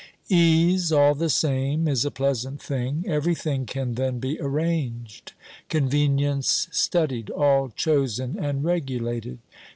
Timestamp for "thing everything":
2.59-3.67